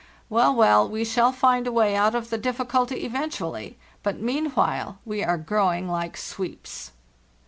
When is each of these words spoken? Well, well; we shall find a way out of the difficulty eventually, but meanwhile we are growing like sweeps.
Well, 0.31 0.55
well; 0.55 0.89
we 0.89 1.05
shall 1.05 1.31
find 1.31 1.67
a 1.67 1.71
way 1.71 1.95
out 1.95 2.15
of 2.15 2.31
the 2.31 2.37
difficulty 2.39 3.05
eventually, 3.05 3.77
but 4.01 4.19
meanwhile 4.19 4.97
we 5.05 5.23
are 5.23 5.37
growing 5.37 5.87
like 5.87 6.17
sweeps. 6.17 6.91